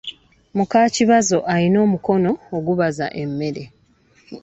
Muka 0.57 0.79
Kibazo 0.95 1.37
alina 1.53 1.77
omukono 1.85 2.31
ogubaza 2.57 3.05
emmere! 3.23 3.63